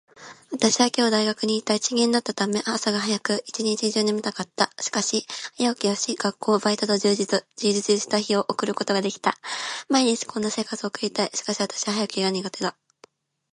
[0.51, 1.75] 私は今日大学に行った。
[1.75, 4.71] 一限だったため、朝が早く、一日中眠たかった。
[4.81, 5.27] しかし、
[5.57, 7.45] 早起きをし、学校、バイトと充実
[8.01, 9.37] した日を送ることができた。
[9.89, 11.29] 毎日こんな生活を送りたい。
[11.35, 12.75] しかし私は早起きが苦手だ。